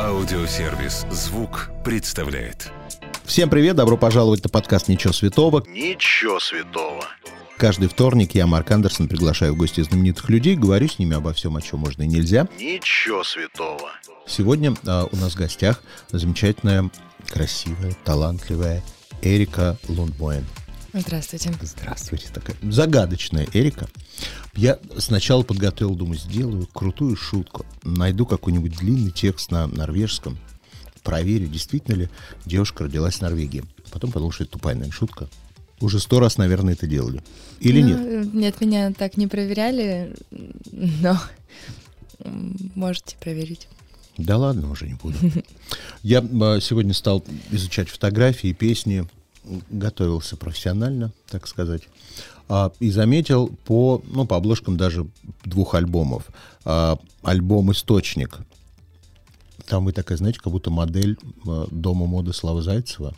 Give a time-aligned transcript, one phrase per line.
[0.00, 2.72] Аудиосервис «Звук» представляет.
[3.24, 5.62] Всем привет, добро пожаловать на подкаст «Ничего святого».
[5.68, 7.04] Ничего святого.
[7.56, 11.56] Каждый вторник я, Марк Андерсон, приглашаю в гости знаменитых людей, говорю с ними обо всем,
[11.56, 12.48] о чем можно и нельзя.
[12.58, 13.92] Ничего святого.
[14.26, 16.90] Сегодня а, у нас в гостях замечательная,
[17.28, 18.82] красивая, талантливая
[19.22, 20.44] Эрика Лундбоен.
[20.94, 21.52] Здравствуйте.
[21.60, 22.28] Здравствуйте.
[22.32, 23.88] Такая загадочная Эрика.
[24.54, 27.66] Я сначала подготовил, думаю, сделаю крутую шутку.
[27.82, 30.38] Найду какой-нибудь длинный текст на норвежском.
[31.02, 32.08] Проверю, действительно ли
[32.46, 33.64] девушка родилась в Норвегии.
[33.90, 35.28] Потом подумал, что это тупая, наверное, шутка.
[35.80, 37.22] Уже сто раз, наверное, это делали.
[37.60, 38.34] Или Ну, нет?
[38.34, 40.14] Нет, меня так не проверяли,
[40.70, 41.20] но
[42.74, 43.68] можете проверить.
[44.16, 45.16] Да ладно, уже не буду.
[46.02, 49.06] Я а, сегодня стал изучать фотографии, песни,
[49.70, 51.82] готовился профессионально, так сказать,
[52.48, 55.06] а, и заметил по, ну, по обложкам даже
[55.44, 56.26] двух альбомов.
[56.64, 58.38] А, альбом «Источник».
[59.66, 63.14] Там вы такая, знаете, как будто модель а, дома моды Славы Зайцева.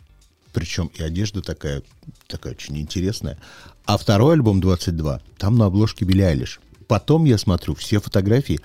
[0.53, 1.83] Причем и одежда такая,
[2.27, 3.37] такая очень интересная.
[3.85, 6.59] А второй альбом «22», там на обложке Билли Айлиш.
[6.87, 8.61] Потом я смотрю все фотографии,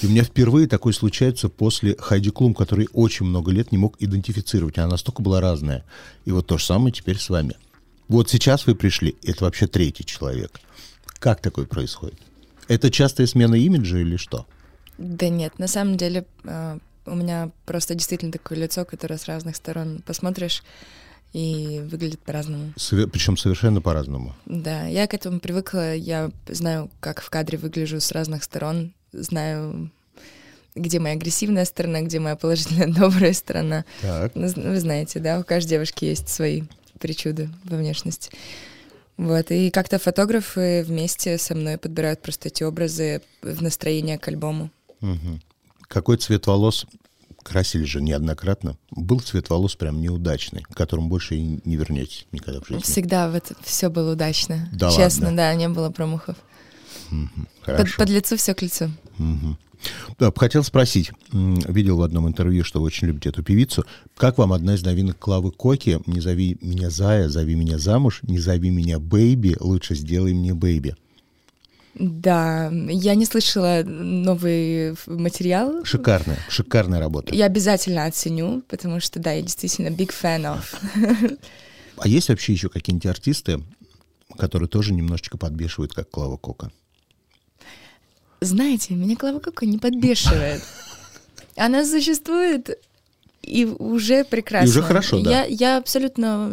[0.00, 3.96] и у меня впервые такое случается после Хайди Клум, который очень много лет не мог
[3.98, 4.78] идентифицировать.
[4.78, 5.84] Она настолько была разная.
[6.24, 7.56] И вот то же самое теперь с вами.
[8.08, 10.60] Вот сейчас вы пришли, это вообще третий человек.
[11.18, 12.18] Как такое происходит?
[12.66, 14.46] Это частая смена имиджа или что?
[14.98, 19.56] Да нет, на самом деле э, у меня просто действительно такое лицо, которое с разных
[19.56, 20.62] сторон посмотришь
[21.32, 22.72] и выглядит по-разному.
[22.74, 24.34] Причем совершенно по-разному.
[24.46, 29.90] Да, я к этому привыкла, я знаю, как в кадре выгляжу с разных сторон, знаю,
[30.74, 33.84] где моя агрессивная сторона, где моя положительная добрая сторона.
[34.02, 34.32] Так.
[34.34, 36.62] Ну, Вы знаете, да, у каждой девушки есть свои
[36.98, 38.30] причуды во внешности.
[39.16, 44.70] Вот, и как-то фотографы вместе со мной подбирают просто эти образы в настроение к альбому.
[45.00, 45.42] Мгм.
[45.88, 46.86] Какой цвет волос
[47.42, 48.76] красили же неоднократно.
[48.90, 52.82] Был цвет волос прям неудачный, к которому больше и не вернетесь никогда в жизни.
[52.82, 54.68] Всегда вот все было удачно.
[54.72, 55.36] Да Честно, ладно?
[55.36, 56.36] да, не было промахов.
[57.10, 57.48] Мгм.
[57.64, 57.94] Под, Хорошо.
[57.98, 58.90] под лицу все к лицу.
[59.18, 59.58] Мгм.
[60.18, 63.84] Да, хотел спросить, видел в одном интервью, что вы очень любите эту певицу.
[64.16, 68.38] Как вам одна из новинок Клавы Коки «Не зови меня Зая, зови меня замуж, не
[68.38, 70.96] зови меня baby, лучше сделай мне baby».
[71.94, 75.84] Да, я не слышала новый материал.
[75.84, 77.34] Шикарная, шикарная работа.
[77.34, 81.38] Я обязательно оценю, потому что, да, я действительно big fan of.
[81.96, 83.60] А есть вообще еще какие-нибудь артисты,
[84.36, 86.70] которые тоже немножечко подбешивают, как Клава Кока?
[88.40, 90.62] Знаете, меня Клава Кока не подбешивает.
[91.56, 92.78] Она существует
[93.42, 94.66] и уже прекрасно.
[94.66, 95.30] И уже хорошо, да.
[95.30, 96.50] Я, я абсолютно...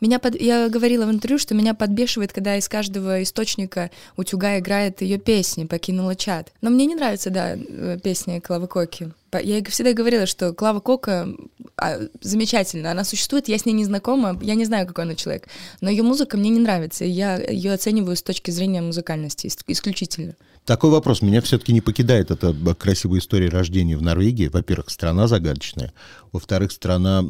[0.00, 5.02] Меня под- я говорила в интервью, что меня подбешивает, когда из каждого источника утюга играет
[5.02, 6.52] ее песни «Покинула чат».
[6.62, 9.12] Но мне не нравится, да, э, песня Клавы Коки.
[9.42, 11.28] Я всегда говорила, что Клава Кока
[11.76, 15.48] а, замечательно, она существует, я с ней не знакома, я не знаю, какой она человек,
[15.80, 19.64] но ее музыка мне не нравится, и я ее оцениваю с точки зрения музыкальности ис-
[19.66, 20.34] исключительно.
[20.64, 21.20] Такой вопрос.
[21.20, 24.48] Меня все-таки не покидает эта б- красивая история рождения в Норвегии.
[24.48, 25.92] Во-первых, страна загадочная.
[26.32, 27.26] Во-вторых, страна, э,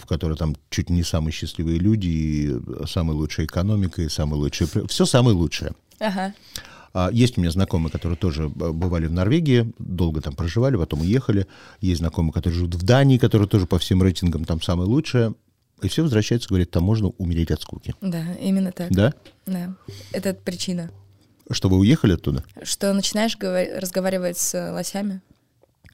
[0.00, 2.56] в которой там чуть не самые счастливые люди, и
[2.86, 4.68] самая лучшая экономика, и самое лучшее...
[4.86, 5.72] Все самое лучшее.
[5.98, 6.34] Ага.
[6.94, 11.00] А Есть у меня знакомые, которые тоже э, бывали в Норвегии, долго там проживали, потом
[11.02, 11.46] уехали.
[11.80, 15.34] Есть знакомые, которые живут в Дании, которые тоже по всем рейтингам там самое лучшее.
[15.82, 17.94] И все возвращаются, говорят, там можно умереть от скуки.
[18.00, 18.90] Да, именно так.
[18.90, 19.14] Да?
[19.46, 19.74] Да.
[20.12, 20.90] Это причина.
[21.50, 22.42] Что вы уехали оттуда?
[22.62, 25.20] Что начинаешь говор- разговаривать с э, лосями,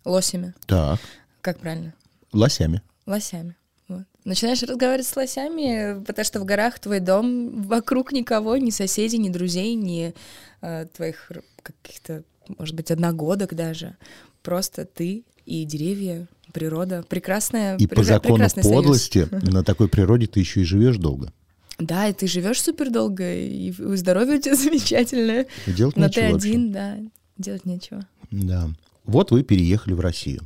[0.05, 1.01] лосями, Так,
[1.41, 1.93] как правильно?
[2.33, 2.83] лосями.
[3.07, 3.55] Лосями.
[3.89, 4.05] Вот.
[4.25, 9.29] Начинаешь разговаривать с лосями, потому что в горах твой дом, вокруг никого, ни соседей, ни
[9.29, 10.15] друзей, ни
[10.65, 11.31] э, твоих
[11.63, 12.23] каких-то,
[12.59, 13.97] может быть, одногодок даже.
[14.43, 17.05] Просто ты и деревья, природа.
[17.09, 18.77] Прекрасная, И по прекра- закону прекрасный союз.
[18.77, 21.33] подлости на такой природе ты еще и живешь долго.
[21.79, 25.47] Да, и ты живешь супер долго, и здоровье у тебя замечательное.
[25.67, 26.49] И делать Но нечего ты вообще.
[26.51, 26.99] один, да,
[27.37, 28.07] делать нечего.
[28.31, 28.71] Да.
[29.05, 30.43] Вот вы переехали в Россию.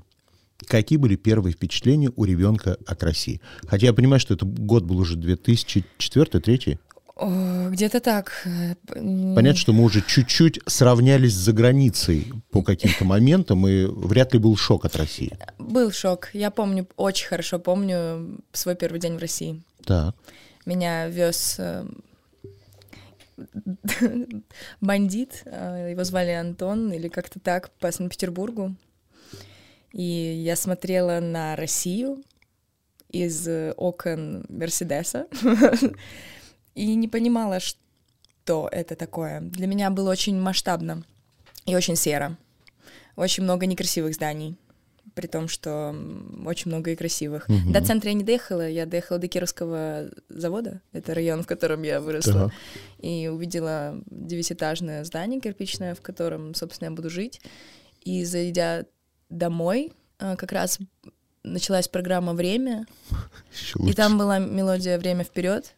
[0.66, 3.40] Какие были первые впечатления у ребенка от России?
[3.66, 6.78] Хотя я понимаю, что это год был уже 2004-2003.
[7.20, 8.47] Где-то так.
[8.47, 14.38] э, Понятно, что мы уже чуть-чуть сравнялись с заграницей по каким-то моментам, и вряд ли
[14.38, 15.37] был шок от России.
[15.59, 16.31] Был шок.
[16.32, 19.62] Я помню, очень хорошо помню свой первый день в России.
[19.85, 20.15] Так.
[20.65, 21.87] Меня вез э,
[24.81, 28.76] бандит, э, его звали Антон, или как-то так, по Санкт-Петербургу.
[29.93, 32.23] И я смотрела на Россию
[33.09, 35.26] из окон Мерседеса
[36.78, 39.40] и не понимала, что это такое.
[39.40, 41.02] Для меня было очень масштабно
[41.66, 42.36] и очень серо.
[43.16, 44.56] Очень много некрасивых зданий.
[45.14, 45.96] при том, что
[46.46, 47.48] очень много и красивых.
[47.48, 47.72] Угу.
[47.72, 52.00] До центра я не доехала, я доехала до Кировского завода, это район, в котором я
[52.00, 52.52] выросла, так.
[53.00, 57.40] и увидела девятиэтажное здание кирпичное, в котором, собственно, я буду жить.
[58.04, 58.84] И зайдя
[59.28, 60.78] домой, э, как раз
[61.42, 62.86] началась программа «Время»,
[63.88, 65.74] и там была мелодия «Время вперед»,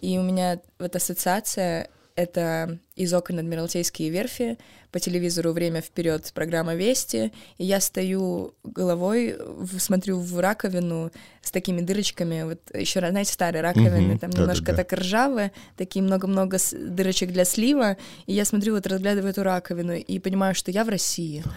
[0.00, 1.88] и у меня вот ассоциация
[2.20, 4.58] это из окон Адмиралтейские верфи,
[4.92, 9.38] по телевизору «Время вперед» программа «Вести», и я стою головой,
[9.78, 11.12] смотрю в раковину
[11.42, 14.84] с такими дырочками, вот еще, знаете, старые раковины, там да, немножко да, да.
[14.84, 17.96] так ржавые, такие много-много дырочек для слива,
[18.26, 21.42] и я смотрю, вот разглядываю эту раковину и понимаю, что я в России.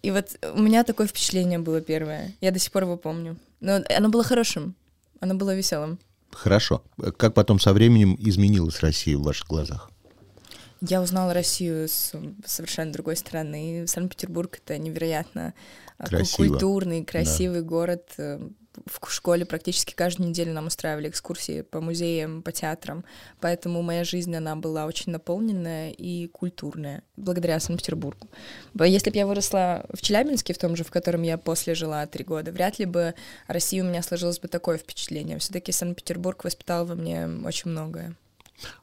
[0.00, 3.36] И вот у меня такое впечатление было первое, я до сих пор его помню.
[3.60, 4.76] Но оно было хорошим,
[5.20, 5.98] оно было веселым.
[6.30, 6.82] Хорошо.
[7.16, 9.90] Как потом со временем изменилась Россия в ваших глазах?
[10.80, 12.12] Я узнала Россию с
[12.46, 13.86] совершенно другой стороны.
[13.86, 15.54] Санкт-Петербург— это невероятно
[15.96, 16.48] а, Красиво.
[16.48, 17.66] культурный, красивый да.
[17.66, 18.14] город.
[18.86, 23.04] В школе практически каждую неделю нам устраивали экскурсии по музеям, по театрам,
[23.40, 28.28] поэтому моя жизнь, она была очень наполненная и культурная, благодаря Санкт-Петербургу.
[28.80, 32.24] Если бы я выросла в Челябинске, в том же, в котором я после жила три
[32.24, 33.14] года, вряд ли бы
[33.46, 35.38] Россия у меня сложилось бы такое впечатление.
[35.38, 38.16] все таки Санкт-Петербург воспитал во мне очень многое.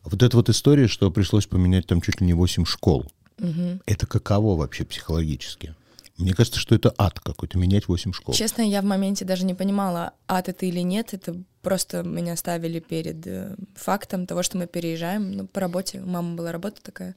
[0.03, 3.06] А вот эта вот история, что пришлось поменять там чуть ли не 8 школ,
[3.39, 3.80] угу.
[3.86, 5.75] это каково вообще психологически?
[6.17, 8.33] Мне кажется, что это ад какой-то, менять 8 школ.
[8.33, 11.13] Честно, я в моменте даже не понимала, ад это или нет.
[11.13, 16.00] Это просто меня ставили перед э, фактом того, что мы переезжаем ну, по работе.
[16.00, 17.15] У мамы была работа такая.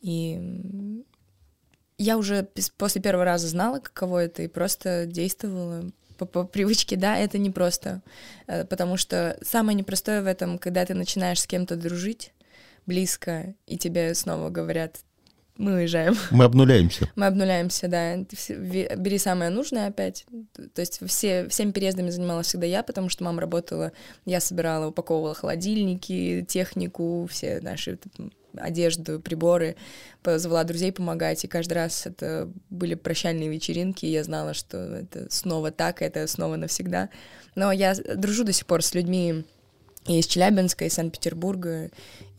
[0.00, 1.04] И
[1.98, 2.48] я уже
[2.78, 8.00] после первого раза знала, каково это, и просто действовала по, по привычке, да, это непросто.
[8.46, 12.32] Э, потому что самое непростое в этом, когда ты начинаешь с кем-то дружить
[12.86, 15.00] близко, и тебе снова говорят,
[15.56, 16.16] мы уезжаем.
[16.30, 17.08] Мы обнуляемся.
[17.14, 18.16] Мы обнуляемся, да.
[18.16, 20.26] Бери самое нужное опять.
[20.74, 23.92] То есть все, всеми переездами занималась всегда я, потому что мама работала,
[24.24, 27.98] я собирала, упаковывала холодильники, технику, все наши
[28.56, 29.76] одежду, приборы,
[30.22, 35.26] позвала друзей помогать, и каждый раз это были прощальные вечеринки, и я знала, что это
[35.30, 37.10] снова так, это снова навсегда.
[37.54, 39.44] Но я дружу до сих пор с людьми
[40.06, 41.90] и из Челябинска, из Санкт-Петербурга,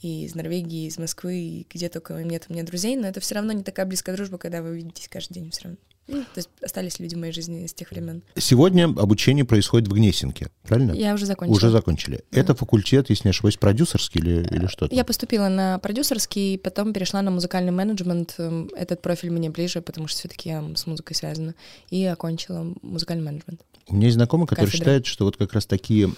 [0.01, 3.19] и из Норвегии, и из Москвы, и где только нет у меня друзей, но это
[3.19, 5.77] все равно не такая близкая дружба, когда вы видитесь каждый день все равно.
[6.07, 8.21] Ну, то есть остались люди в моей жизни с тех времен.
[8.37, 10.91] Сегодня обучение происходит в Гнесинке, правильно?
[10.91, 11.55] Я уже закончила.
[11.55, 12.23] Уже закончили.
[12.31, 12.41] Да.
[12.41, 14.93] Это факультет, если не ошибаюсь, продюсерский или, или что-то?
[14.93, 18.35] Я поступила на продюсерский, потом перешла на музыкальный менеджмент.
[18.37, 21.55] Эм, этот профиль мне ближе, потому что все-таки я с музыкой связана.
[21.89, 23.61] И окончила музыкальный менеджмент.
[23.87, 24.77] У меня есть знакомый, который Кафедра.
[24.77, 26.09] считает, что вот как раз такие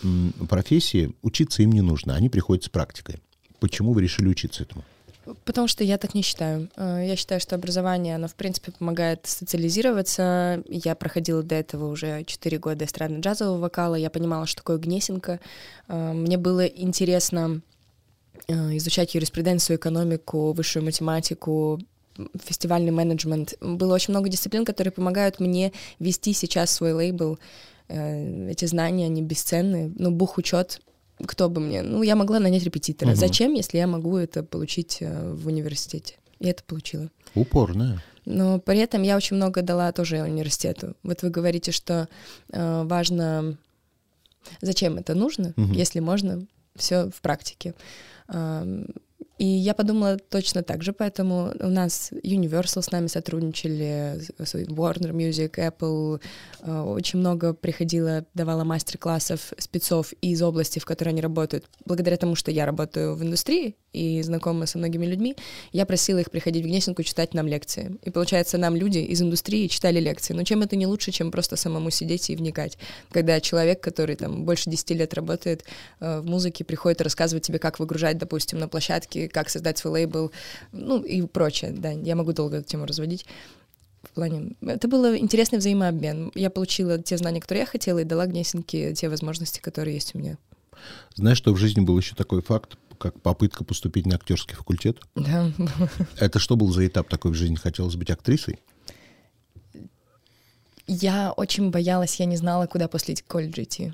[0.50, 3.18] профессии, учиться им не нужно, они приходят с практикой.
[3.60, 4.84] Почему вы решили учиться этому?
[5.44, 6.70] Потому что я так не считаю.
[6.78, 10.64] Э, я считаю, что образование, оно, в принципе, помогает социализироваться.
[10.70, 13.96] Я проходила до этого уже 4 года эстрадно-джазового вокала.
[13.96, 15.40] Я понимала, что такое гнесинка.
[15.88, 17.62] Э, мне было интересно
[18.48, 21.80] э, изучать юриспруденцию, экономику, высшую математику,
[22.44, 23.56] фестивальный менеджмент.
[23.62, 27.40] Было очень много дисциплин, которые помогают мне вести сейчас свой лейбл.
[27.88, 29.94] Эти знания, они бесценны.
[29.98, 30.82] Ну, бухучет
[31.26, 33.12] кто бы мне, ну, я могла нанять репетитора.
[33.12, 33.18] Угу.
[33.18, 36.16] Зачем, если я могу это получить э, в университете?
[36.40, 37.10] И это получила.
[37.34, 38.04] Упорная.
[38.26, 40.96] Но при этом я очень много дала тоже университету.
[41.02, 42.08] Вот вы говорите, что
[42.52, 43.58] э, важно,
[44.62, 45.74] зачем это нужно, угу.
[45.74, 47.74] если можно, все в практике.
[48.28, 48.86] Э,
[49.38, 55.52] и я подумала точно так же, поэтому у нас Universal с нами сотрудничали, Warner Music,
[55.56, 56.22] Apple,
[56.62, 61.66] э, очень много приходило, давала мастер-классов спецов из области, в которой они работают.
[61.86, 65.36] Благодаря тому, что я работаю в индустрии и знакома со многими людьми,
[65.72, 67.98] я просила их приходить в Гнесинку читать нам лекции.
[68.04, 70.34] И получается, нам люди из индустрии читали лекции.
[70.34, 72.78] Но чем это не лучше, чем просто самому сидеть и вникать?
[73.12, 75.64] Когда человек, который там больше 10 лет работает
[76.00, 80.32] э, в музыке, приходит рассказывать тебе, как выгружать, допустим, на площадке как создать свой лейбл,
[80.72, 83.26] ну и прочее, да, я могу долго эту тему разводить.
[84.04, 84.52] В плане...
[84.62, 86.32] Это был интересный взаимообмен.
[86.36, 90.20] Я получила те знания, которые я хотела, и дала Гнесинке те возможности, которые есть у
[90.20, 90.38] меня.
[91.16, 95.00] Знаешь, что в жизни был еще такой факт, как попытка поступить на актерский факультет?
[95.16, 95.52] Да.
[96.20, 97.56] Это что был за этап такой в жизни?
[97.56, 98.60] Хотелось быть актрисой?
[100.88, 103.94] Я очень боялась, я не знала, куда после колледжа идти.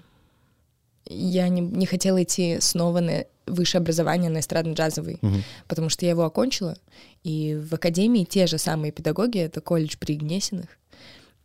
[1.06, 5.38] Я не, не хотела идти снова на высшее образование на эстрадно-джазовый, угу.
[5.68, 6.78] потому что я его окончила,
[7.24, 10.68] и в академии те же самые педагоги, это колледж при Гнесиных,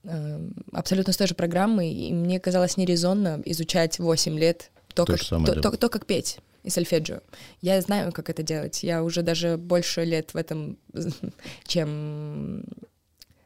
[0.05, 5.13] эм, абсолютно с той же программой, и мне казалось нерезонно изучать 8 лет то, то,
[5.15, 5.71] как, самое, то, да.
[5.71, 6.39] то, то, как петь
[6.69, 7.21] и сольфеджио.
[7.63, 8.83] Я знаю, как это делать.
[8.83, 10.79] Я уже даже больше лет в этом,
[11.67, 12.63] чем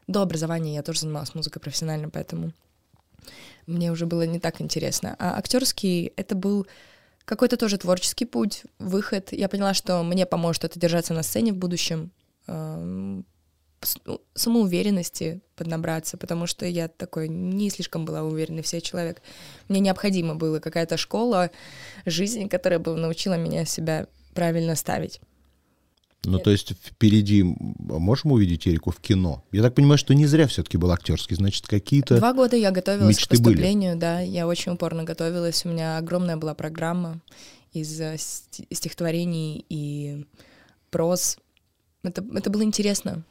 [0.07, 2.51] до образования я тоже занималась музыкой профессионально, поэтому
[3.65, 5.15] мне уже было не так интересно.
[5.19, 6.67] А актерский это был
[7.23, 9.31] какой-то тоже творческий путь, выход.
[9.31, 12.11] Я поняла, что мне поможет это держаться на сцене в будущем,
[12.47, 13.25] эм,
[14.33, 19.21] самоуверенности поднабраться, потому что я такой не слишком была уверенный в себе человек.
[19.69, 21.51] Мне необходимо было какая-то школа
[22.05, 25.21] жизни, которая бы научила меня себя правильно ставить.
[26.25, 29.43] Ну, то есть впереди можем увидеть Эрику в кино?
[29.51, 33.17] Я так понимаю, что не зря все-таки был актерский, значит, какие-то Два года я готовилась
[33.19, 33.99] к поступлению, были.
[33.99, 37.21] да, я очень упорно готовилась, у меня огромная была программа
[37.73, 40.25] из э, стихотворений и
[40.91, 41.37] проз.
[42.03, 43.25] Это, это было интересно.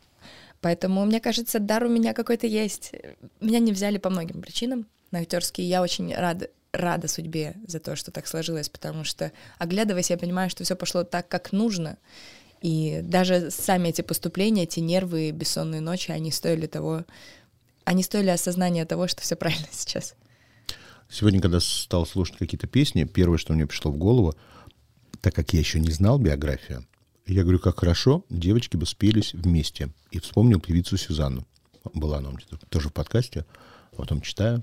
[0.63, 2.93] Поэтому, мне кажется, дар у меня какой-то есть.
[3.41, 5.65] Меня не взяли по многим причинам на актерский.
[5.65, 10.51] Я очень рада, рада судьбе за то, что так сложилось, потому что, оглядываясь, я понимаю,
[10.51, 11.99] что все пошло так, как нужно.
[12.61, 17.05] И даже сами эти поступления, эти нервы, бессонные ночи, они стоили того,
[17.85, 20.15] они стоили осознания того, что все правильно сейчас.
[21.11, 24.37] Сегодня, когда стал слушать какие-то песни, первое, что мне пришло в голову,
[25.21, 26.87] так как я еще не знал биографию,
[27.27, 29.91] я говорю, как хорошо, девочки бы спелись вместе.
[30.11, 31.47] И вспомнил певицу Сюзанну.
[31.95, 32.31] Была она
[32.69, 33.45] тоже в подкасте.
[33.97, 34.63] Потом читаю.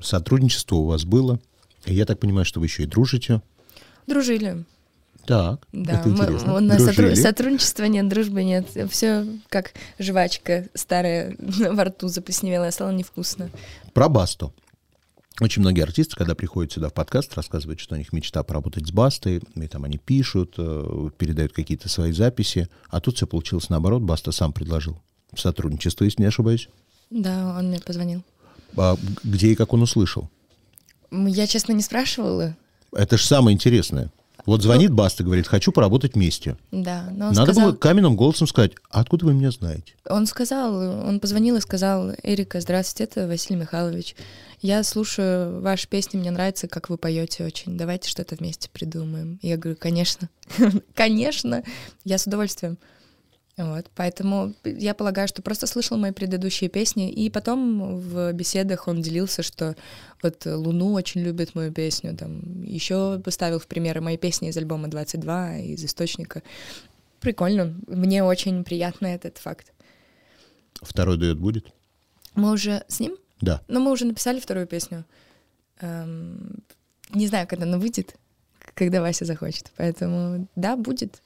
[0.00, 1.40] Сотрудничество у вас было.
[1.86, 3.42] И я так понимаю, что вы еще и дружите.
[4.06, 4.64] Дружили.
[5.26, 6.52] Так, да, это интересно.
[6.52, 8.66] Мы, у нас сотру- сотрудничества нет, дружбы нет.
[8.90, 13.50] Все как жвачка старая во рту заплесневелая, стало невкусно.
[13.94, 14.52] Про Басту.
[15.40, 18.92] Очень многие артисты, когда приходят сюда в подкаст, рассказывают, что у них мечта поработать с
[18.92, 24.02] Бастой, и там они пишут, э, передают какие-то свои записи, а тут все получилось наоборот,
[24.02, 24.96] Баста сам предложил
[25.36, 26.68] сотрудничество, если не ошибаюсь.
[27.10, 28.22] Да, он мне позвонил.
[28.76, 30.30] А где и как он услышал?
[31.10, 32.56] Я, честно, не спрашивала.
[32.92, 34.12] Это же самое интересное.
[34.46, 36.56] Вот звонит ну, Баста, говорит, хочу поработать вместе.
[36.70, 37.64] Да, но Надо сказал...
[37.64, 39.94] было каменным голосом сказать, откуда вы меня знаете?
[40.08, 44.14] Он сказал, он позвонил и сказал, Эрика, здравствуйте, это Василий Михайлович.
[44.60, 47.76] Я слушаю ваши песни, мне нравится, как вы поете очень.
[47.76, 49.38] Давайте что-то вместе придумаем.
[49.42, 50.28] Я говорю, конечно,
[50.94, 51.62] конечно,
[52.04, 52.78] я с удовольствием.
[53.56, 59.00] Вот, поэтому я полагаю, что просто слышал мои предыдущие песни, и потом в беседах он
[59.00, 59.76] делился, что
[60.22, 64.88] вот Луну очень любит мою песню, там еще поставил в примеры мои песни из альбома
[64.88, 66.42] 22, из Источника.
[67.20, 69.72] Прикольно, мне очень приятно этот факт.
[70.82, 71.72] Второй дуэт будет?
[72.34, 73.16] Мы уже с ним?
[73.40, 73.62] Да.
[73.68, 75.04] Но мы уже написали вторую песню.
[75.80, 76.62] Эм,
[77.10, 78.16] не знаю, когда она выйдет,
[78.74, 79.70] когда Вася захочет.
[79.76, 81.22] Поэтому да, будет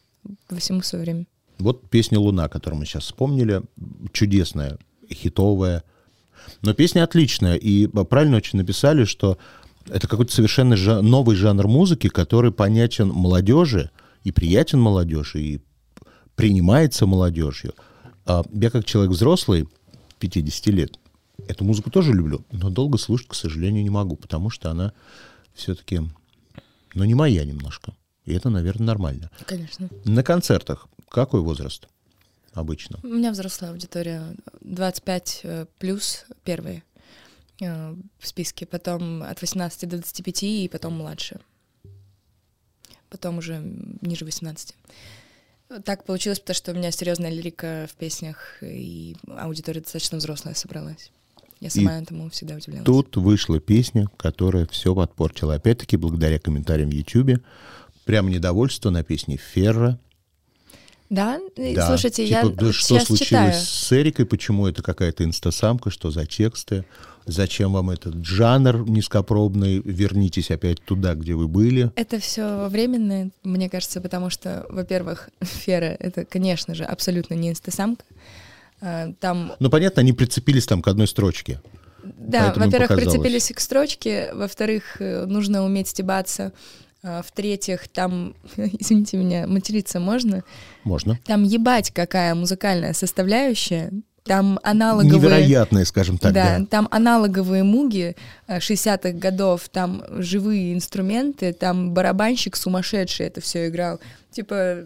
[0.51, 1.27] во всему свое время.
[1.59, 3.63] Вот песня «Луна», которую мы сейчас вспомнили,
[4.13, 4.79] чудесная,
[5.13, 5.83] хитовая.
[6.63, 9.39] Но песня отличная, и правильно очень написали, что
[9.87, 13.91] это какой-то совершенно жа- новый жанр музыки, который понятен молодежи
[14.25, 15.61] и приятен молодежи, и
[16.37, 17.75] принимается молодежью.
[18.25, 19.69] А я как человек взрослый,
[20.21, 20.99] 50 лет,
[21.49, 24.93] эту музыку тоже люблю, но долго слушать, к сожалению, не могу, потому что она
[25.55, 26.03] все-таки,
[26.95, 27.95] ну, не моя немножко.
[28.25, 29.31] И это, наверное, нормально.
[29.47, 29.89] Конечно.
[30.05, 31.89] На концертах какой возраст
[32.53, 32.99] обычно?
[33.03, 36.83] У меня взрослая аудитория, 25 э, плюс первые
[37.61, 41.41] э, в списке, потом от 18 до 25 и потом младше.
[43.11, 43.63] Потом уже
[44.01, 44.75] ниже 18.
[45.85, 51.11] Так получилось, потому что у меня серьезная лирика в песнях, и аудитория достаточно взрослая собралась.
[51.61, 52.87] Я сама и этому всегда удивлялась.
[52.87, 55.55] Тут вышла песня, которая все подпортила.
[55.55, 57.41] Опять-таки, благодаря комментариям в Ютубе.
[58.05, 59.99] Прям недовольство на песне Ферра.
[61.11, 61.41] Да?
[61.57, 61.87] да.
[61.87, 63.55] Слушайте, типа, я да, что случилось читаю.
[63.55, 66.85] с Эрикой, почему это какая-то инстасамка, что за тексты,
[67.25, 71.91] зачем вам этот жанр низкопробный, вернитесь опять туда, где вы были.
[71.97, 78.05] Это все временное, мне кажется, потому что, во-первых, Фера— это, конечно же, абсолютно не инстасамка.
[78.81, 79.53] А, там...
[79.61, 81.61] Ну, понятно, они прицепились там к одной строчке.
[82.03, 86.53] Да, во-первых, прицепились к строчке, во-вторых, э, нужно уметь стебаться,
[87.03, 90.43] в-третьих, там, извините меня, материться можно?
[90.85, 91.19] Можно.
[91.25, 93.93] Там ебать какая музыкальная составляющая,
[94.29, 95.19] там аналоговые...
[95.19, 96.59] Невероятные, скажем так, да.
[96.59, 96.67] да.
[96.67, 98.15] там аналоговые муги
[98.47, 104.01] 60-х годов, там живые инструменты, там барабанщик сумасшедший это все играл.
[104.31, 104.85] Типа,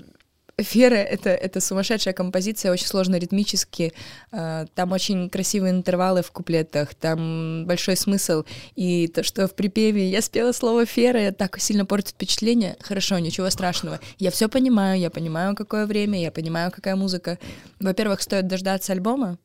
[0.58, 3.92] Фера— это, это сумасшедшая композиция, очень сложно ритмически,
[4.32, 8.44] э, там очень красивые интервалы в куплетах, там большой смысл,
[8.76, 13.48] и то, что в припеве я спела слово «фера», так сильно портит впечатление, хорошо, ничего
[13.50, 13.98] страшного.
[14.18, 17.38] Я все понимаю, я понимаю, какое время, я понимаю, какая музыка.
[17.80, 19.38] Во-первых, стоит дождаться альбома,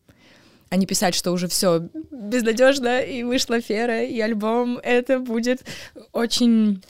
[0.69, 5.63] а не писать, что уже все безнадежно, и вышла «фера», и альбом, это будет
[6.11, 6.83] очень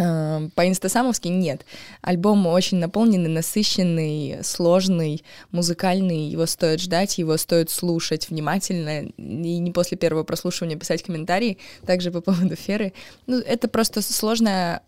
[0.00, 1.66] По-инстасамовски нет.
[2.00, 6.28] Альбом очень наполненный, насыщенный, сложный, музыкальный.
[6.28, 9.02] Его стоит ждать, его стоит слушать внимательно.
[9.18, 11.58] И не после первого прослушивания писать комментарии.
[11.84, 12.94] Также по поводу Феры.
[13.26, 14.82] Ну, это просто сложная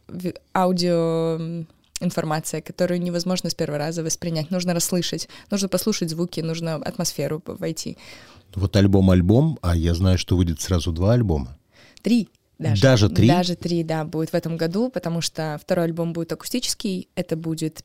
[0.54, 1.66] аудио
[2.00, 4.50] информация, которую невозможно с первого раза воспринять.
[4.50, 7.98] Нужно расслышать, нужно послушать звуки, нужно атмосферу войти.
[8.54, 11.58] Вот альбом-альбом, а я знаю, что выйдет сразу два альбома.
[12.00, 12.28] Три.
[12.58, 12.82] Даже.
[12.82, 13.26] Даже три?
[13.28, 17.84] Даже три, да, будет в этом году, потому что второй альбом будет акустический, это будет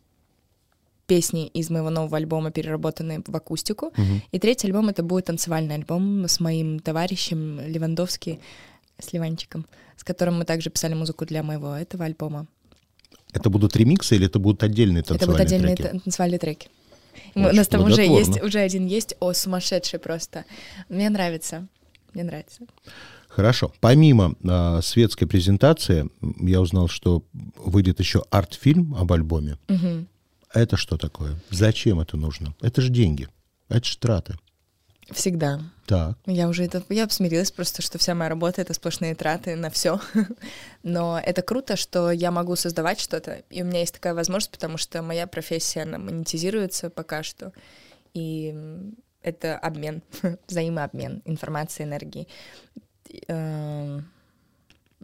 [1.07, 3.93] песни из моего нового альбома, переработанные в акустику.
[4.31, 8.39] И третий альбом это будет танцевальный альбом с моим товарищем Левандовски,
[8.99, 12.45] с Ливанчиком, с которым мы также писали музыку для моего этого альбома.
[13.33, 15.91] Это будут ремиксы или это будут отдельные это будут танцевальные отдельные треки?
[15.91, 16.69] та- танцевальные треки.
[17.35, 20.45] Мы- У Очень нас там уже есть, уже один есть, о, сумасшедший просто.
[20.89, 21.67] Мне нравится,
[22.13, 22.61] мне нравится.
[23.37, 23.71] Хорошо.
[23.81, 27.23] Помимо а, светской презентации, я узнал, что
[27.55, 29.59] выйдет еще арт-фильм об альбоме.
[29.67, 30.07] Мгм.
[30.51, 31.35] Это что такое?
[31.51, 32.55] Зачем это нужно?
[32.61, 33.27] Это же деньги.
[33.69, 34.39] Это же траты.
[35.11, 35.61] Всегда.
[35.85, 36.17] Так.
[36.25, 40.01] Я уже это, я смирилась просто, что вся моя работа это сплошные траты на все.
[40.81, 44.79] Но это круто, что я могу создавать что-то, и у меня есть такая возможность, потому
[44.79, 47.53] что моя профессия она монетизируется пока что,
[48.15, 48.55] и
[49.21, 50.01] это обмен,
[50.47, 52.27] взаимообмен информацией, энергией.
[53.27, 54.05] Эм,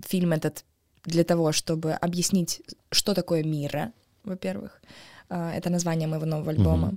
[0.08, 0.66] Фильм этот
[1.06, 3.92] для того, чтобы объяснить, что такое мира,
[4.24, 4.82] во-первых.
[5.30, 6.96] А, Это название моего нового альбома.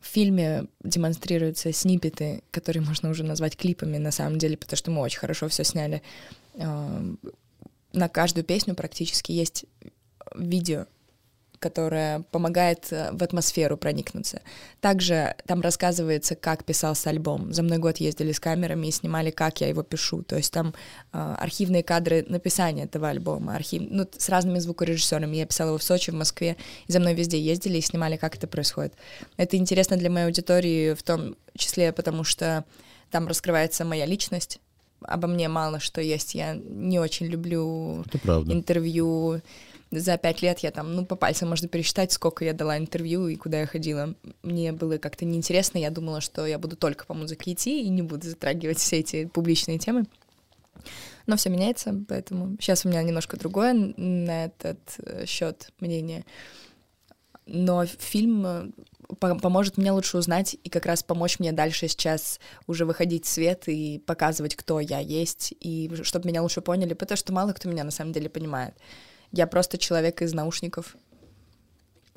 [0.00, 5.00] В фильме демонстрируются снипеты, которые можно уже назвать клипами на самом деле, потому что мы
[5.00, 6.02] очень хорошо все сняли.
[6.58, 7.02] А,
[7.92, 9.64] На каждую песню практически есть
[10.34, 10.86] видео,
[11.58, 14.42] которое помогает э, в атмосферу проникнуться.
[14.80, 17.52] Также там рассказывается, как писался альбом.
[17.52, 20.22] За мной год ездили с камерами и снимали, как я его пишу.
[20.22, 20.74] То есть там
[21.12, 25.36] э, архивные кадры написания этого альбома, архив, ну, с разными звукорежиссерами.
[25.36, 28.36] Я писала его в Сочи, в Москве, и за мной везде ездили и снимали, как
[28.36, 28.94] это происходит.
[29.36, 32.64] Это интересно для моей аудитории в том числе, потому что
[33.10, 34.60] там раскрывается моя личность.
[35.02, 36.34] Обо мне мало что есть.
[36.34, 38.04] Я не очень люблю
[38.52, 39.40] интервью.
[39.90, 43.36] За пять лет я там, ну, по пальцам можно пересчитать, сколько я дала интервью и
[43.36, 44.14] куда я ходила.
[44.42, 48.02] Мне было как-то неинтересно, я думала, что я буду только по музыке идти и не
[48.02, 50.04] буду затрагивать все эти публичные темы.
[51.26, 56.24] Но все меняется, поэтому сейчас у меня немножко другое на этот э, счет мнение.
[57.46, 58.70] Но фильм э,
[59.18, 63.28] по- поможет мне лучше узнать и как раз помочь мне дальше сейчас уже выходить в
[63.28, 67.68] свет и показывать, кто я есть, и чтобы меня лучше поняли, потому что мало кто
[67.68, 68.74] меня на самом деле понимает.
[69.32, 70.96] Я просто человек из наушников.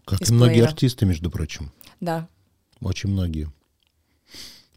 [0.06, 0.70] Как из и многие плеера.
[0.70, 1.72] артисты, между прочим.
[2.00, 2.28] Да.
[2.80, 3.52] Очень многие.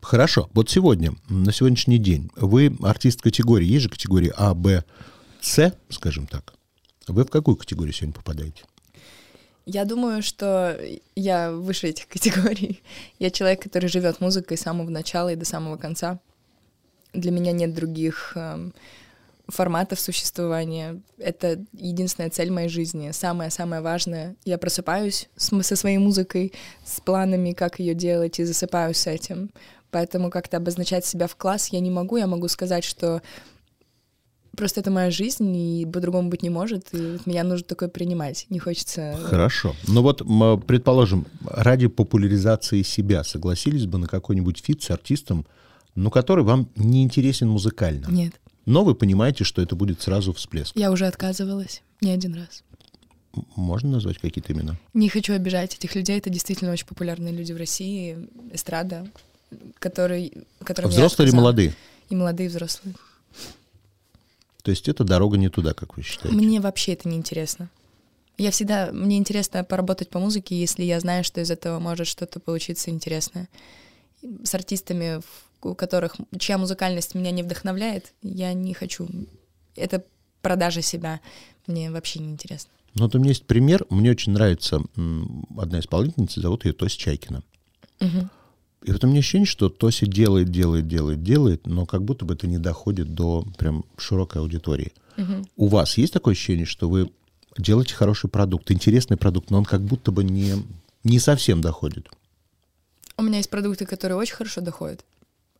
[0.01, 0.51] Хорошо.
[0.53, 4.85] Вот сегодня, на сегодняшний день, вы артист категории, есть же категории А, Б,
[5.41, 6.55] С, скажем так.
[7.07, 8.65] Вы в какую категорию сегодня попадаете?
[9.67, 10.79] Я думаю, что
[11.17, 12.83] я выше этих категорий.
[13.19, 16.21] Я человек, который живет музыкой с самого начала и до самого конца.
[17.15, 18.75] Для меня нет других эм,
[19.49, 21.01] форматов существования.
[21.19, 23.11] Это единственная цель моей жизни.
[23.13, 24.37] Самое-самое важное.
[24.45, 26.53] Я просыпаюсь с со своей музыкой,
[26.85, 29.51] с планами, как ее делать, и засыпаю с этим.
[29.91, 32.17] Поэтому как-то обозначать себя в класс я не могу.
[32.17, 33.23] Я могу сказать, что
[34.57, 38.47] просто это моя жизнь, и по-другому быть не может, и вот меня нужно такое принимать.
[38.51, 39.19] Не хочется...
[39.25, 39.75] Хорошо.
[39.89, 40.23] Ну вот,
[40.67, 45.47] предположим, ради популяризации себя согласились бы на какой-нибудь фит с артистом,
[45.97, 48.07] ну, который вам не интересен музыкально.
[48.09, 48.33] Нет.
[48.67, 50.77] Но вы понимаете, что это будет сразу всплеск.
[50.77, 52.63] Я уже отказывалась не один раз.
[53.57, 54.77] Можно назвать какие-то имена?
[54.95, 56.17] Не хочу обижать этих людей.
[56.19, 59.07] Это действительно очень популярные люди в России, эстрада,
[59.79, 61.75] которые, которым я Взрослые или молодые?
[62.11, 62.95] И молодые, и взрослые.
[64.63, 66.37] То есть это дорога не туда, как вы считаете?
[66.37, 67.69] Мне вообще это не интересно.
[68.39, 68.91] Я всегда...
[68.93, 73.49] Мне интересно поработать по музыке, если я знаю, что из этого может что-то получиться интересное.
[74.43, 76.17] С артистами, в- у которых...
[76.39, 79.09] чья музыкальность меня не вдохновляет, я не хочу.
[79.77, 80.05] Это
[80.43, 81.21] продажа себя.
[81.67, 82.71] Мне вообще не интересно.
[82.95, 83.85] Ну, вот у меня есть пример.
[83.91, 84.81] Мне очень нравится
[85.57, 87.43] одна исполнительница, зовут ее Тося Чайкина.
[88.01, 88.31] Мгм.
[88.85, 92.35] И вот у меня ощущение, что Тося делает, делает, делает, делает, но как будто бы
[92.35, 94.93] это не доходит до прям широкой аудитории.
[95.17, 95.47] Мгм.
[95.57, 97.11] У вас есть такое ощущение, что вы
[97.57, 100.55] делаете хороший продукт, интересный продукт, но он как будто бы не,
[101.03, 102.09] не совсем доходит?
[103.17, 105.05] У меня есть продукты, которые очень хорошо доходят,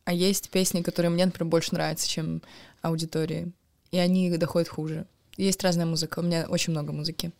[0.05, 2.41] а есть песни, которые мне, например, больше нравятся, чем
[2.81, 3.51] аудитории,
[3.91, 5.05] и они доходят хуже.
[5.35, 7.31] Есть разная музыка, у меня очень много музыки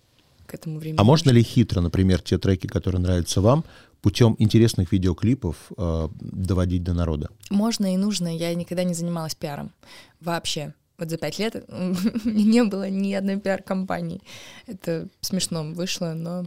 [0.48, 1.00] к этому времени.
[1.00, 3.64] А можно ли хитро, например, те треки, которые нравятся вам,
[4.02, 7.30] путем интересных видеоклипов э, доводить до народа?
[7.50, 8.36] Можно и нужно.
[8.36, 9.72] Я никогда не занималась пиаром.
[10.20, 10.74] Вообще.
[10.98, 11.68] Вот за пять лет
[12.26, 14.22] не было ни одной пиар-компании.
[14.68, 16.46] Это смешно вышло, но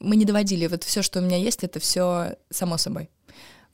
[0.00, 0.66] мы не доводили.
[0.66, 3.08] Вот все, что у меня есть, это все само собой.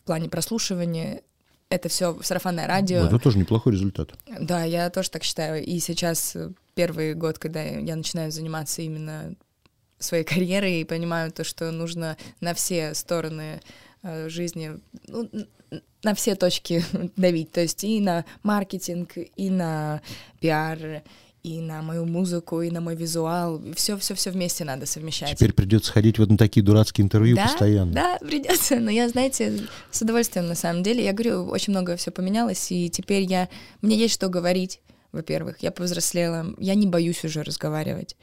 [0.03, 1.23] В плане прослушивания
[1.71, 2.99] это все сарафанное радио.
[3.05, 4.13] Это тоже неплохой результат.
[4.41, 5.65] Да, я тоже так считаю.
[5.65, 9.35] И сейчас э, первый год, когда я начинаю заниматься именно
[9.99, 13.61] своей карьерой и понимаю то, что нужно на все стороны
[14.03, 14.73] э, жизни,
[15.07, 15.31] ну,
[16.03, 16.85] на все точки
[17.17, 20.03] давить, то есть и на маркетинг, и на
[20.41, 21.03] пиар,
[21.43, 23.61] и на мою музыку, и на мой визуал.
[23.75, 25.37] Все, все, все вместе надо совмещать.
[25.37, 27.93] Теперь придется ходить вот на такие дурацкие интервью да, постоянно.
[27.93, 28.77] Да, придется.
[28.77, 31.05] Но я, знаете, с удовольствием на самом деле.
[31.05, 33.49] Я говорю, очень много все поменялось, и теперь я
[33.81, 34.81] мне есть что говорить.
[35.13, 38.17] Во-первых, я повзрослела, я не боюсь уже разговаривать.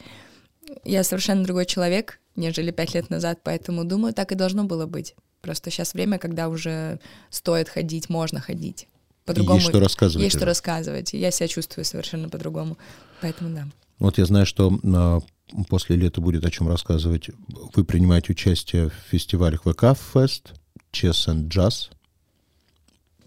[0.83, 5.15] Я совершенно другой человек, нежели пять лет назад, поэтому думаю, так и должно было быть.
[5.41, 6.99] Просто сейчас время, когда уже
[7.29, 8.87] стоит ходить, можно ходить
[9.27, 9.59] по-другому.
[9.59, 10.23] Есть что рассказывать.
[10.23, 11.13] Есть что рассказывать.
[11.13, 12.77] Я себя чувствую совершенно по-другому.
[13.21, 13.67] Поэтому да.
[13.99, 15.19] Вот я знаю, что а,
[15.67, 17.29] после лета будет о чем рассказывать.
[17.75, 20.53] Вы принимаете участие в фестивалях ВК Фест,
[20.93, 21.89] Chess and Jazz.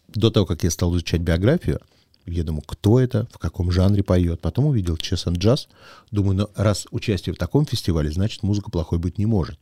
[0.08, 1.80] До того, как я стал изучать биографию,
[2.26, 4.40] я думаю, кто это, в каком жанре поет.
[4.40, 5.68] Потом увидел Chess and Jazz.
[6.10, 9.60] Думаю, ну, раз участие в таком фестивале, значит, музыка плохой быть не может.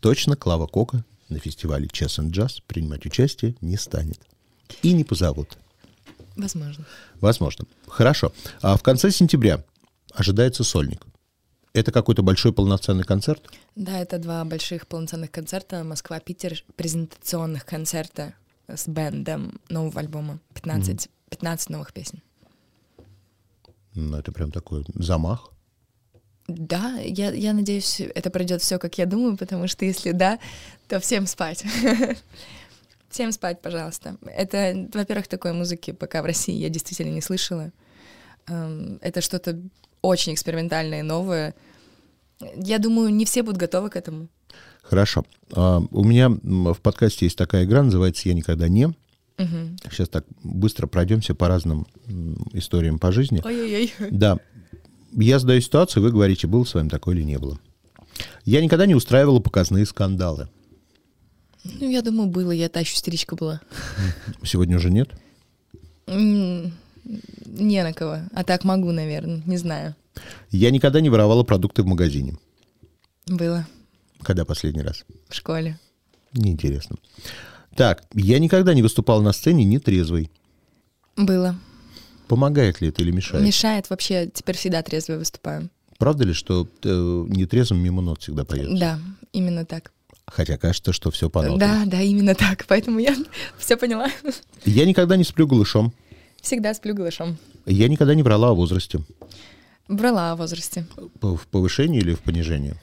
[0.00, 4.20] Точно Клава Кока на фестивале Chess and Jazz принимать участие не станет
[4.82, 5.58] и не позовут.
[6.36, 6.84] Возможно.
[7.20, 7.66] Возможно.
[7.86, 8.32] Хорошо.
[8.62, 9.64] А в конце сентября
[10.14, 11.04] ожидается сольник.
[11.72, 13.42] Это какой-то большой полноценный концерт?
[13.76, 15.84] Да, это два больших полноценных концерта.
[15.84, 18.34] Москва-Питер, презентационных концерта
[18.68, 20.38] с бендом нового альбома.
[20.54, 22.22] 15, mm 15 новых песен.
[23.94, 25.50] Ну, это прям такой замах.
[26.46, 30.38] Да, я, я надеюсь, это пройдет все, как я думаю, потому что если да,
[30.88, 31.64] то всем спать.
[33.08, 34.16] Всем спать, пожалуйста.
[34.26, 37.72] Это, во-первых, такой музыки пока в России я действительно не слышала.
[38.46, 39.58] Эм, это что-то
[40.02, 41.54] очень экспериментальное, новое.
[42.56, 44.28] Я думаю, не все будут готовы к этому.
[44.82, 45.24] Хорошо.
[45.52, 48.86] А, у меня в подкасте есть такая игра, называется «Я никогда не».
[48.86, 49.90] Угу.
[49.90, 51.86] Сейчас так быстро пройдемся по разным
[52.52, 53.40] историям по жизни.
[53.44, 53.92] Ой-ой-ой.
[54.10, 54.38] Да.
[55.12, 57.58] Я задаю ситуацию, вы говорите, было с вами такое или не было.
[58.44, 60.48] Я никогда не устраивала показные скандалы.
[61.64, 62.50] Ну, я думаю, было.
[62.52, 63.60] Я та еще истеричка была.
[64.44, 65.10] Сегодня уже нет?
[66.06, 66.72] Не
[67.82, 68.18] на кого.
[68.32, 69.42] А так могу, наверное.
[69.46, 69.94] Не знаю.
[70.50, 72.36] Я никогда не воровала продукты в магазине.
[73.26, 73.66] Было.
[74.22, 75.04] Когда последний раз?
[75.28, 75.78] В школе.
[76.32, 76.96] Неинтересно.
[77.76, 80.30] Так, я никогда не выступал на сцене нетрезвый.
[81.16, 81.56] Было.
[82.26, 83.44] Помогает ли это или мешает?
[83.44, 84.30] Мешает вообще.
[84.32, 85.70] Теперь всегда трезвый выступаю.
[85.98, 88.78] Правда ли, что э, нетрезвым мимо нот всегда поет?
[88.78, 88.98] Да,
[89.32, 89.92] именно так.
[90.32, 91.58] Хотя кажется, что все по нотам.
[91.58, 92.66] Да, да, именно так.
[92.66, 93.16] Поэтому я
[93.58, 94.08] все поняла.
[94.64, 95.92] Я никогда не сплю голышом.
[96.40, 97.38] Всегда сплю голышом.
[97.66, 99.00] Я никогда не врала о возрасте.
[99.88, 100.86] Брала о возрасте.
[101.20, 102.74] В повышении или в понижении?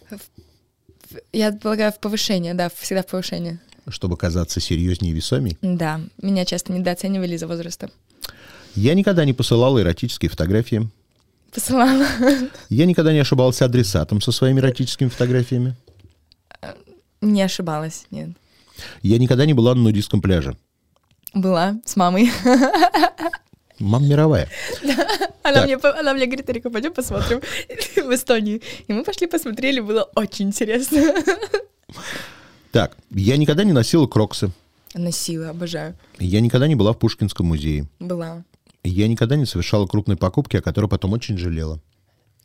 [1.32, 3.60] Я полагаю, в повышение, да, всегда в повышение.
[3.88, 5.58] Чтобы казаться серьезнее и весомей?
[5.62, 7.92] Да, меня часто недооценивали из-за возраста.
[8.74, 10.90] Я никогда не посылала эротические фотографии.
[11.54, 12.06] Посылала.
[12.70, 15.76] Я никогда не ошибался адресатом со своими эротическими фотографиями.
[17.26, 18.30] Не ошибалась, нет.
[19.02, 20.56] Я никогда не была на нудистском пляже.
[21.34, 22.32] Была с мамой.
[23.80, 24.48] Мама мировая.
[25.44, 27.42] Она мне, она мне говорит, Рика, пойдем посмотрим
[27.98, 28.62] в Эстонию.
[28.88, 31.14] И мы пошли посмотрели, было очень интересно.
[32.72, 34.52] Так, я никогда не носила кроксы.
[34.96, 35.96] Носила, обожаю.
[36.20, 37.88] Я никогда не была в Пушкинском музее.
[38.00, 38.44] Была.
[38.84, 41.80] Я никогда не совершала крупной покупки, о которой потом очень жалела.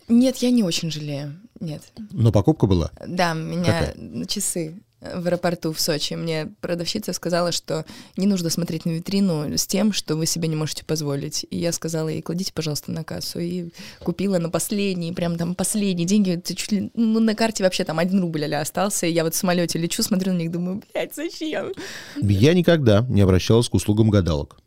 [0.08, 1.40] Нет, я не очень жалею.
[1.60, 1.82] Нет.
[2.12, 2.90] Но покупка была?
[3.06, 4.24] Да, меня Какая?
[4.26, 6.14] часы в аэропорту в Сочи.
[6.14, 7.84] Мне продавщица сказала, что
[8.16, 11.46] не нужно смотреть на витрину с тем, что вы себе не можете позволить.
[11.50, 13.40] И я сказала ей, кладите, пожалуйста, на кассу.
[13.40, 16.40] И купила на последние, прям там последние деньги.
[16.44, 19.06] Чуть ли, ну, на карте вообще там один рубль а остался.
[19.06, 21.72] И я вот в самолете лечу, смотрю на них, думаю, блядь, зачем?
[22.16, 24.58] Я никогда не обращалась к услугам гадалок.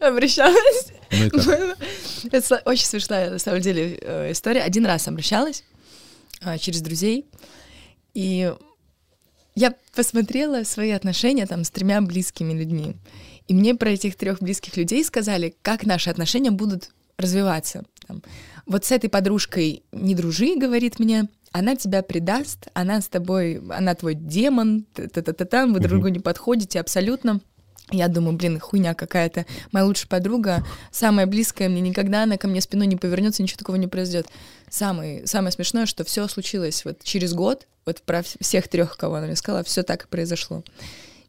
[0.00, 0.92] Обращалась.
[1.10, 1.78] Ну и как?
[2.32, 4.62] Это очень смешная, на самом деле, э, история.
[4.62, 5.64] Один раз обращалась
[6.42, 7.26] а, через друзей,
[8.14, 8.52] и
[9.54, 12.96] я посмотрела свои отношения там с тремя близкими людьми.
[13.46, 17.84] И мне про этих трех близких людей сказали, как наши отношения будут развиваться.
[18.06, 18.22] Там,
[18.66, 23.94] вот с этой подружкой не дружи, говорит мне, она тебя предаст, она с тобой, она
[23.94, 27.40] твой демон, та-та-та-та, вы друг другу не подходите абсолютно.
[27.94, 29.46] Я думаю, блин, хуйня какая-то.
[29.72, 33.76] Моя лучшая подруга, самая близкая мне, никогда она ко мне спиной не повернется, ничего такого
[33.76, 34.26] не произойдет.
[34.68, 39.26] Самое, самое смешное, что все случилось вот через год, вот про всех трех, кого она
[39.26, 40.64] мне сказала, все так и произошло.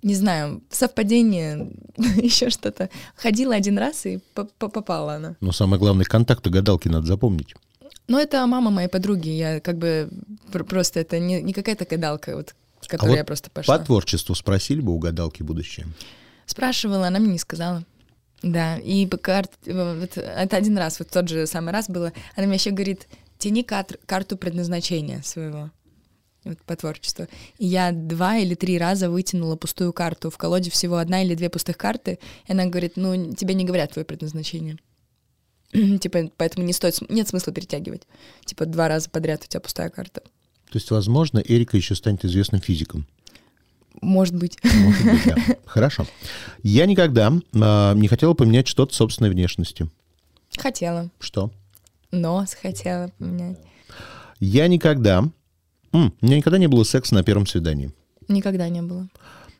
[0.02, 2.90] Не знаю, совпадение, еще что-то.
[3.16, 5.36] Ходила один раз и по- по- попала она.
[5.42, 7.56] Но самое главное, контакты гадалки надо запомнить.
[8.08, 10.10] Но это мама моей подруги, я как бы
[10.52, 13.78] пр- просто это не, не какая-то гадалка, вот, с которой а вот я просто пошла.
[13.80, 15.88] по творчеству спросили бы у гадалки будущее.
[16.46, 17.84] Спрашивала, она мне не сказала.
[18.42, 22.14] Да, и карт, вот это один раз, вот тот же самый раз было.
[22.36, 25.72] Она мне еще говорит, тяни кар- карту предназначения своего
[26.44, 27.28] вот, по творчеству.
[27.58, 30.30] И я два или три раза вытянула пустую карту.
[30.30, 32.20] В колоде всего одна или две пустых карты.
[32.48, 34.78] И она говорит, ну, тебе не говорят твое предназначение.
[36.00, 38.04] типа, поэтому не стоит, нет смысла перетягивать.
[38.46, 40.22] Типа, два раза подряд у тебя пустая карта.
[40.70, 43.08] То есть, возможно, Эрика еще станет известным физиком.
[44.02, 44.58] Может быть.
[44.64, 45.36] Может быть, да.
[45.66, 46.06] Хорошо.
[46.64, 49.90] Я никогда а, не хотела поменять что-то собственной внешности.
[50.58, 51.10] Хотела.
[51.20, 51.52] Что?
[52.12, 53.58] Нос хотела поменять.
[54.40, 55.24] Я никогда...
[55.92, 57.92] М, у меня никогда не было секса на первом свидании.
[58.28, 59.08] Никогда не было.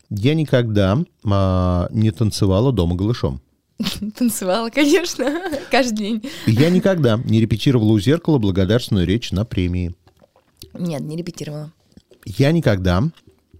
[0.10, 3.42] Я никогда а, не танцевала дома голышом.
[4.18, 5.26] Танцевала, конечно,
[5.72, 6.30] каждый день.
[6.46, 9.96] Я никогда не репетировала у зеркала благодарственную речь на премии.
[10.74, 11.72] Нет, не репетировала.
[12.26, 13.04] Я никогда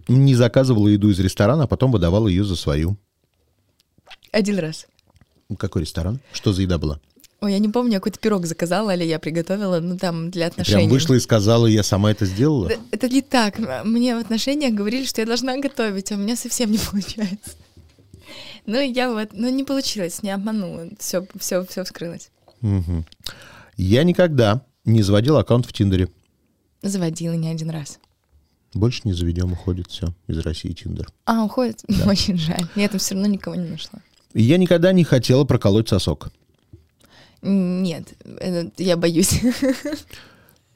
[0.08, 2.96] не заказывала еду из ресторана, а потом выдавала ее за свою.
[4.32, 4.86] Один раз.
[5.58, 6.20] Какой ресторан?
[6.32, 7.00] Что за еда была?
[7.40, 10.78] Ой, я не помню, я какой-то пирог заказала или я приготовила, ну там для отношений.
[10.78, 12.68] Прям вышла и сказала, я сама это сделала?
[12.68, 13.58] Да, Это не так.
[13.84, 17.50] Мне в отношениях говорили, что я должна готовить, а у меня совсем не получается.
[18.64, 20.88] Ну, я вот, ну, не получилось, не обманула.
[20.98, 22.30] Все, все, все вскрылось.
[22.62, 23.04] Мгм.
[23.76, 26.08] Я никогда не заводил аккаунт в Тиндере.
[26.82, 27.98] Заводила не один раз.
[28.76, 31.08] Больше не заведем, уходит все из России Тиндер.
[31.24, 31.82] А, уходит?
[32.06, 32.60] Очень жаль.
[32.76, 34.00] Я там все равно никого не нашла.
[34.34, 36.28] Я никогда не хотела проколоть сосок.
[37.40, 39.40] Нет, это я боюсь.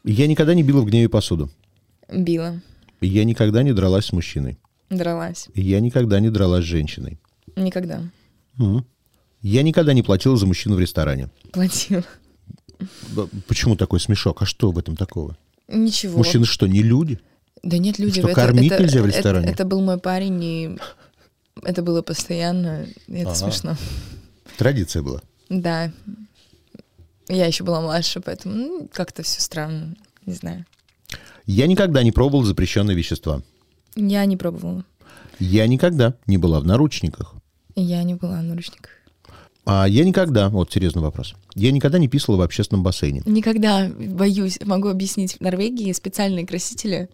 [0.02, 1.50] Я никогда не била в гневе посуду.
[2.10, 2.60] Била,
[3.02, 4.58] Я никогда не дралась с мужчиной.
[4.88, 5.48] дралась.
[5.54, 7.18] Я никогда не дралась с женщиной.
[7.54, 8.02] Никогда.
[8.56, 8.86] Мгм.
[9.42, 11.28] Я никогда не платила за мужчину в ресторане.
[11.52, 12.04] Платила.
[13.46, 14.40] Почему такой смешок?
[14.40, 15.36] А что в этом такого?
[15.68, 16.16] Ничего.
[16.16, 17.20] Мужчины что, не люди?
[17.62, 18.20] Да нет, люди...
[18.20, 19.48] Что, это- кормить это- нельзя в это- ресторане?
[19.50, 20.78] Это, был мой парень, и
[21.62, 22.86] это было постоянно.
[23.06, 23.34] и это Ага.
[23.34, 23.76] смешно.
[24.56, 25.20] Традиция была.
[25.48, 25.92] Да.
[27.28, 29.94] Я еще была младше, поэтому ну, как-то все странно.
[30.26, 30.64] Не знаю.
[31.46, 33.42] Я никогда не пробовал запрещенные вещества.
[33.96, 34.84] Я не пробовала.
[35.38, 37.34] Я никогда не была в наручниках.
[37.76, 38.90] Я не была в наручниках.
[39.72, 43.22] А я никогда, вот серьезный вопрос, я никогда не писала в общественном бассейне.
[43.24, 47.08] Никогда, боюсь, могу объяснить, в Норвегии специальные красители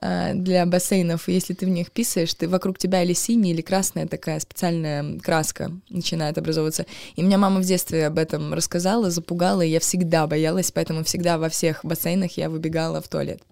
[0.00, 4.06] а, для бассейнов, если ты в них писаешь, ты вокруг тебя или синяя, или красная
[4.06, 6.86] такая специальная краска начинает образовываться.
[7.16, 11.38] И меня мама в детстве об этом рассказала, запугала, и я всегда боялась, поэтому всегда
[11.38, 13.42] во всех бассейнах я выбегала в туалет.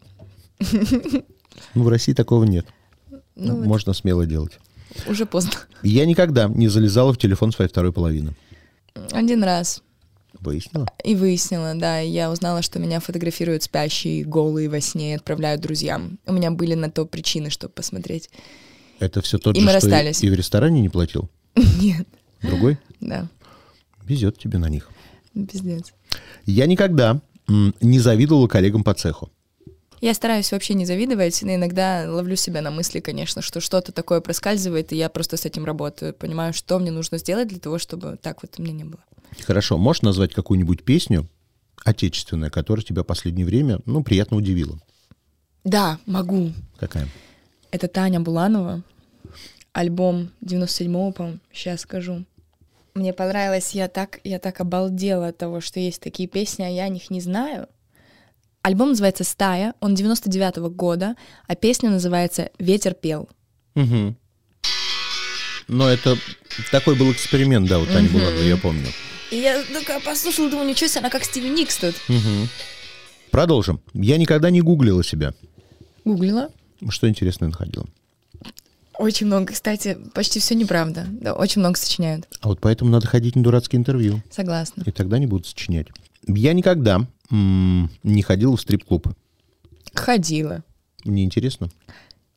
[1.75, 2.67] Ну, в России такого нет.
[3.35, 4.61] Ну, вот Можно смело делать.
[5.07, 5.53] Уже поздно.
[5.83, 8.35] Я никогда не залезала в телефон своей второй половины.
[9.13, 9.83] Один раз.
[10.41, 10.87] Выяснила?
[11.05, 16.19] И выяснила, да, я узнала, что меня фотографируют спящие, голые во сне и отправляют друзьям.
[16.27, 18.31] У меня были на то причины, чтобы посмотреть.
[19.01, 20.23] Это все тот И же, мы что и- расстались.
[20.23, 21.29] и в ресторане не платил?
[21.81, 22.07] Нет,
[22.43, 22.79] Другой?
[23.01, 23.29] да,
[24.05, 24.89] Везет тебе на них.
[25.35, 25.93] пиздец.
[26.47, 29.31] Я никогда не завидовала коллегам по цеху.
[30.01, 34.21] Я стараюсь вообще не завидовать, но иногда ловлю себя на мысли, конечно, что что-то такое
[34.21, 36.15] проскальзывает, и я просто с этим работаю.
[36.15, 39.01] Понимаю, что мне нужно сделать для того, чтобы так вот у меня не было.
[39.45, 41.29] Хорошо, можешь назвать какую-нибудь песню
[41.85, 44.79] отечественную, которая тебя в последнее время, ну, приятно удивила?
[45.65, 46.53] Да, могу.
[46.79, 47.09] Какая?
[47.71, 48.83] Это Таня Буланова,
[49.73, 52.25] альбом 97-го, по-моему, сейчас скажу.
[52.95, 56.85] Мне понравилось, я так, я так обалдела от того, что есть такие песни, а я
[56.85, 57.69] о них не знаю.
[58.69, 63.27] Альбом называется «Стая», он 99-го года, а песня называется «Ветер пел».
[63.75, 64.15] Угу.
[65.69, 66.19] Но это
[66.71, 68.89] такой был эксперимент, да, вот Таня Буланова, я помню.
[69.31, 71.95] И я такая послушала, думаю, ничего себе, она как Стиви Никс тут.
[72.09, 72.51] Мгм.
[73.31, 73.81] Продолжим.
[73.95, 75.33] Я никогда не гуглила себя.
[76.05, 76.51] Гуглила.
[76.91, 77.87] Что интересное находила.
[78.99, 81.07] Очень много, кстати, почти все неправда.
[81.09, 82.29] Да, очень много сочиняют.
[82.43, 84.23] А вот поэтому надо ходить на дурацкие интервью.
[84.31, 84.83] Согласна.
[84.85, 85.87] И тогда не будут сочинять.
[86.29, 89.09] Я никогда м, не ходила в стрип-клуб.
[89.95, 90.63] Ходила.
[91.05, 91.71] Мне интересно.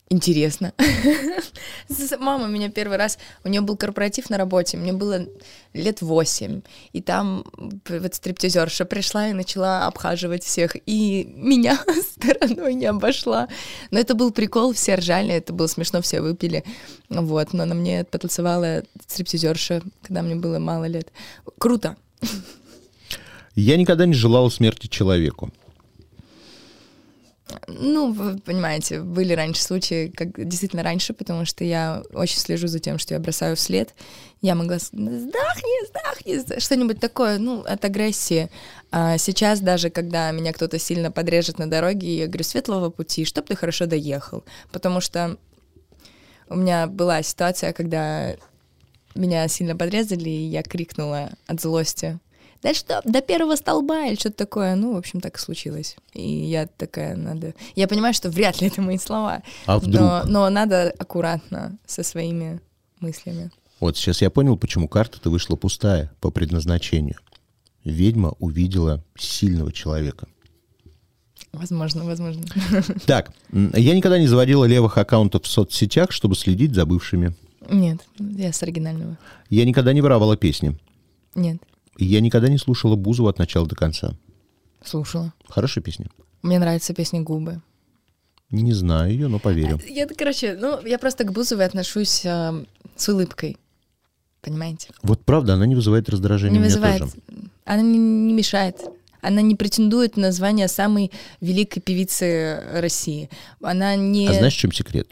[0.08, 0.74] Интересно.
[2.18, 5.26] Мама меня первый раз, у нее был корпоратив на работе, мне было
[5.72, 6.60] лет восемь,
[6.92, 7.44] и там
[7.88, 13.48] вот стриптизерша пришла и начала обхаживать всех, и меня стороной не обошла.
[13.90, 16.62] Но это был прикол, все ржали, это было смешно, все выпили,
[17.08, 21.10] вот, но на мне потанцевала стриптизерша, когда мне было мало лет.
[21.58, 21.96] Круто.
[23.54, 25.50] Я никогда не желала смерти человеку.
[27.66, 32.78] Ну, вы понимаете, были раньше случаи, как действительно раньше, потому что я очень слежу за
[32.78, 33.94] тем, что я бросаю вслед.
[34.40, 38.48] Я могла сдохни, сдохни, что-нибудь такое, ну, от агрессии.
[38.90, 43.46] А сейчас даже, когда меня кто-то сильно подрежет на дороге, я говорю, светлого пути, чтоб
[43.46, 44.44] ты хорошо доехал.
[44.70, 45.36] Потому что
[46.48, 48.34] у меня была ситуация, когда
[49.14, 52.18] меня сильно подрезали, и я крикнула от злости.
[52.62, 54.76] Да что, до первого столба или что-то такое.
[54.76, 55.96] Ну, в общем, так и случилось.
[56.12, 57.54] И я такая, надо...
[57.74, 59.42] Я понимаю, что вряд ли это мои слова.
[59.66, 60.00] А вдруг?
[60.00, 62.60] Но, но надо аккуратно со своими
[63.00, 63.50] мыслями.
[63.80, 67.16] Вот сейчас я понял, почему карта-то вышла пустая по предназначению.
[67.84, 70.28] Ведьма увидела сильного человека.
[71.52, 72.44] Возможно, возможно.
[73.06, 77.34] Так, я никогда не заводила левых аккаунтов в соцсетях, чтобы следить за бывшими.
[77.68, 79.18] Нет, я с оригинального.
[79.50, 80.78] Я никогда не воровала песни.
[81.34, 81.58] Нет,
[81.98, 84.14] я никогда не слушала Бузову от начала до конца.
[84.84, 85.32] слушала.
[85.48, 86.06] Хорошая песня.
[86.42, 87.60] Мне нравится песня «Губы».
[88.50, 89.80] Не знаю ее, но поверю.
[89.88, 92.64] Я, короче, ну, я просто к Бузовой отношусь э,
[92.96, 93.56] с улыбкой.
[94.42, 94.88] Понимаете?
[95.02, 96.98] Вот правда, она не вызывает раздражения не вызывает.
[97.00, 97.12] тоже.
[97.64, 98.76] Она мне не мешает.
[99.22, 103.30] Она не претендует на звание самой великой певицы России.
[103.62, 104.26] Она не...
[104.28, 105.08] А знаешь, в чем секрет?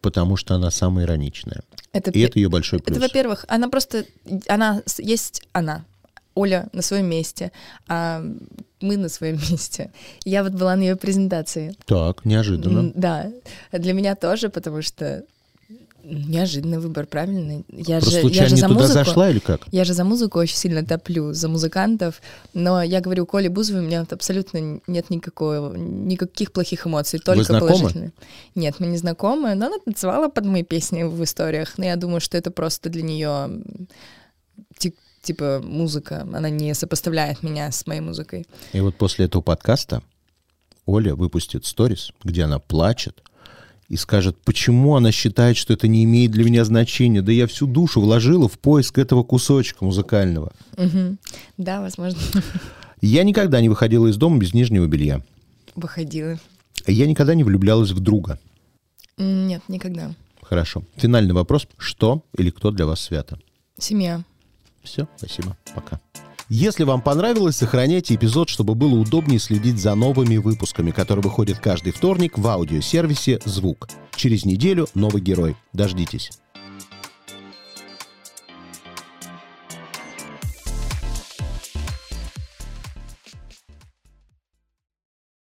[0.00, 1.62] Потому что она самая ироничная.
[1.92, 2.98] это, И это ее большой это, плюс.
[2.98, 4.06] во-первых, она просто...
[4.48, 5.84] Она есть она.
[6.34, 7.52] Оля на своем месте,
[7.88, 8.24] а
[8.80, 9.90] мы на своем месте.
[10.24, 11.74] Я вот была на ее презентации.
[11.86, 12.92] Так, неожиданно.
[12.94, 13.30] Да,
[13.72, 15.24] для меня тоже, потому что
[16.02, 17.62] неожиданный выбор, правильно?
[17.68, 18.94] Я Просто же, я же за туда музыку.
[18.94, 19.60] зашла или как?
[19.70, 22.22] Я же за музыку очень сильно топлю, за музыкантов,
[22.54, 27.44] но я говорю, Коле Бузовой у меня вот абсолютно нет никакого, никаких плохих эмоций, только
[27.44, 27.72] знакомы?
[27.72, 28.12] положительные.
[28.54, 32.20] Нет, мы не знакомы, но она танцевала под мои песни в историях, но я думаю,
[32.20, 33.62] что это просто для нее
[35.22, 38.46] типа музыка, она не сопоставляет меня с моей музыкой.
[38.72, 40.02] И вот после этого подкаста
[40.86, 43.22] Оля выпустит сторис, где она плачет
[43.88, 47.22] и скажет, почему она считает, что это не имеет для меня значения.
[47.22, 50.52] Да я всю душу вложила в поиск этого кусочка музыкального.
[50.76, 51.18] Мгм.
[51.56, 52.18] Да, возможно,
[53.00, 55.22] Я никогда не выходила из дома без нижнего белья.
[55.74, 56.38] выходила.
[56.86, 58.38] Я никогда не влюблялась в друга.
[59.16, 60.14] Нет, никогда.
[60.42, 60.82] Хорошо.
[60.96, 61.66] Финальный вопрос.
[61.78, 63.38] Что или кто для вас свято?
[63.78, 64.22] Семья.
[64.82, 65.56] Все, спасибо.
[65.74, 66.00] Пока.
[66.48, 71.92] Если вам понравилось, сохраняйте эпизод, чтобы было удобнее следить за новыми выпусками, которые выходят каждый
[71.92, 73.88] вторник в аудиосервисе «Звук».
[74.16, 75.56] Через неделю новый герой.
[75.72, 76.30] Дождитесь.